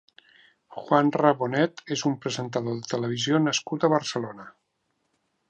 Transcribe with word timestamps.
Juanra 0.77 1.33
Bonet 1.41 1.83
és 1.97 2.05
un 2.11 2.15
presentador 2.23 2.81
de 2.81 2.91
televisió 2.95 3.43
nascut 3.51 3.87
a 3.87 3.93
Barcelona. 3.95 4.49